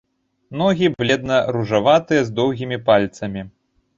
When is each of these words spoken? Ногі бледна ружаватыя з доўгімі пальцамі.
Ногі 0.61 0.87
бледна 1.01 1.35
ружаватыя 1.57 2.21
з 2.29 2.35
доўгімі 2.39 2.77
пальцамі. 2.87 3.41